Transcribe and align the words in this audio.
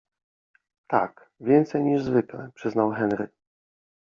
-Tak, 0.89 1.31
więcej 1.39 1.83
niż 1.83 2.03
zwykle- 2.03 2.49
przyznał 2.55 2.91
Henry. 2.91 3.27